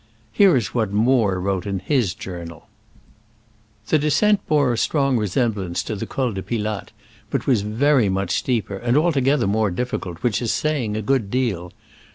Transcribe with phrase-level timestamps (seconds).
[0.31, 2.67] Here is what Moore wrote in kis Journal:
[3.89, 6.91] [The descent bore a strong resem blance to the Col de Pilatte,
[7.29, 11.71] but was very much steeper and altogether more difficult, which is saying a good deal.